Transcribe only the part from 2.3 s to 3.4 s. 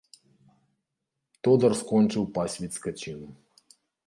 пасвіць скаціну.